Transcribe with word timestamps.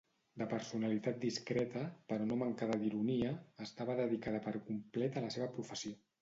De 0.41 0.45
personalitat 0.51 1.19
discreta, 1.25 1.83
però 2.13 2.27
no 2.29 2.37
mancada 2.45 2.79
d'ironia, 2.85 3.35
estava 3.67 3.99
dedicada 4.01 4.41
per 4.49 4.55
complet 4.71 5.21
a 5.21 5.25
la 5.29 5.31
seva 5.39 5.53
professió. 5.61 5.95